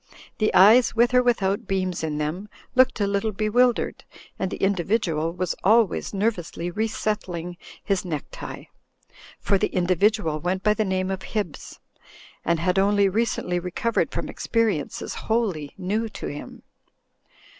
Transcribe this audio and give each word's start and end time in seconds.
The 0.39 0.51
eyes, 0.55 0.95
with 0.95 1.13
or 1.13 1.21
with 1.21 1.43
out 1.43 1.67
beams 1.67 2.03
in 2.03 2.17
them, 2.17 2.49
looked 2.73 2.99
a 2.99 3.05
little 3.05 3.31
bewildered, 3.31 4.03
and 4.39 4.49
the 4.49 4.57
individual 4.57 5.31
was 5.31 5.53
always 5.63 6.11
nervously 6.11 6.71
resettling 6.71 7.55
his 7.83 8.03
neck 8.03 8.25
tie. 8.31 8.69
For 9.39 9.59
the 9.59 9.67
individual 9.67 10.39
went 10.39 10.63
by 10.63 10.73
the 10.73 10.83
name 10.85 11.11
of 11.11 11.21
Hibbs, 11.21 11.79
and 12.43 12.59
had 12.59 12.79
only 12.79 13.09
recently 13.09 13.59
recovered 13.59 14.09
from 14.11 14.27
experiences 14.27 15.13
wholly 15.29 15.75
new 15.77 16.09
to 16.09 16.25
him. 16.25 16.63